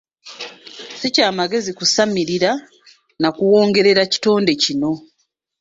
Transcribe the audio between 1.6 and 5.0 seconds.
kusamirira na kuwongerera kitonde kinno.